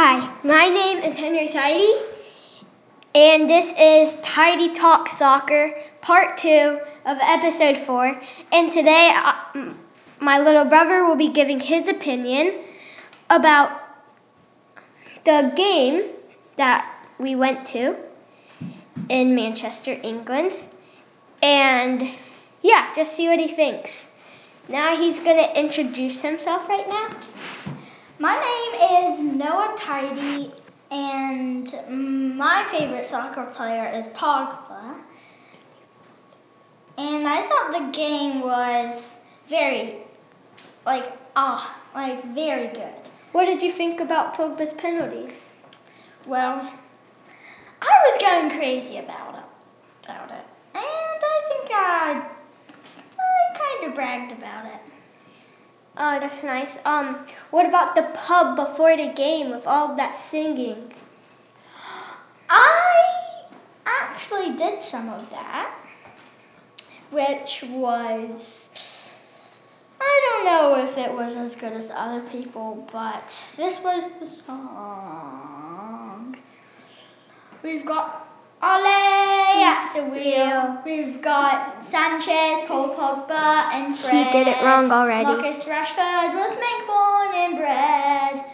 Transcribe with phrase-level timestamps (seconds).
[0.00, 1.92] Hi, my name is Henry Tidy,
[3.16, 8.16] and this is Tidy Talk Soccer, part two of episode four.
[8.52, 9.72] And today, uh,
[10.20, 12.54] my little brother will be giving his opinion
[13.28, 13.72] about
[15.24, 16.04] the game
[16.58, 16.88] that
[17.18, 17.96] we went to
[19.08, 20.56] in Manchester, England.
[21.42, 22.08] And
[22.62, 24.08] yeah, just see what he thinks.
[24.68, 27.08] Now he's going to introduce himself right now.
[28.20, 30.50] My name is Noah Tidy,
[30.90, 31.72] and
[32.36, 34.96] my favorite soccer player is Pogba.
[36.96, 39.14] And I thought the game was
[39.46, 39.98] very,
[40.84, 43.08] like, ah, like very good.
[43.30, 45.34] What did you think about Pogba's penalties?
[46.26, 46.68] Well,
[47.80, 52.28] I was going crazy about it, about it, and I think I,
[53.16, 54.87] I kind of bragged about it.
[56.00, 56.78] Oh, that's nice.
[56.84, 60.92] Um, what about the pub before the game with all that singing?
[62.48, 63.46] I
[63.84, 65.76] actually did some of that,
[67.10, 68.68] which was
[70.00, 74.04] I don't know if it was as good as the other people, but this was
[74.20, 76.36] the song.
[77.64, 78.28] We've got
[78.62, 79.17] Ole
[79.88, 80.82] at the wheel.
[80.84, 84.26] We've got Sanchez, Paul Pogba, and Fred.
[84.26, 85.24] He did it wrong already.
[85.24, 88.44] Marcus Rashford was make born and bred.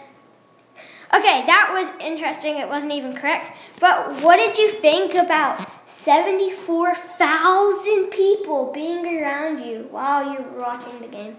[1.13, 2.57] Okay, that was interesting.
[2.57, 3.51] It wasn't even correct.
[3.79, 10.99] But what did you think about 74,000 people being around you while you were watching
[10.99, 11.37] the game?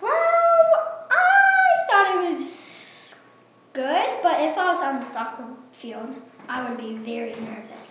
[0.00, 3.14] Well, I thought it was
[3.72, 6.14] good, but if I was on the soccer field,
[6.48, 7.81] I would be very nervous.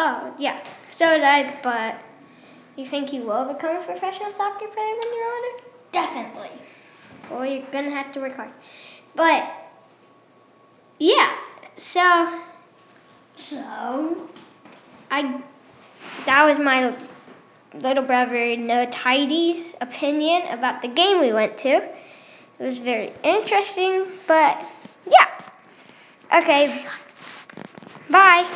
[0.00, 0.62] Oh, yeah.
[0.88, 1.96] So did I, but
[2.76, 5.64] you think you will become a professional soccer player when you're older?
[5.90, 6.50] Definitely.
[7.28, 8.50] Well, you're going to have to work hard.
[9.16, 9.50] But,
[11.00, 11.34] yeah.
[11.76, 12.40] So,
[13.36, 14.28] So,
[15.10, 15.40] I
[16.26, 16.94] that was my
[17.74, 21.68] little brother Noah Tidy's opinion about the game we went to.
[21.68, 21.92] It
[22.58, 24.64] was very interesting, but
[25.06, 26.40] yeah.
[26.40, 26.84] Okay.
[28.10, 28.46] Bye.